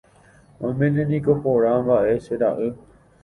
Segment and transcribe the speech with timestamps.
[0.69, 2.73] Oiméne niko póra mba'e, che ra'y.